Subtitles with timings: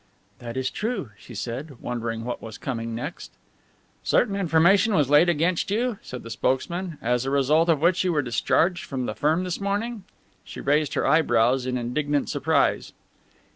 [0.39, 3.33] "That is true," she said, wondering what was coming next.
[4.01, 8.11] "Certain information was laid against you," said the spokesman, "as a result of which you
[8.11, 10.03] were discharged from the firm this morning?"
[10.43, 12.93] She raised her eyebrows in indignant surprise.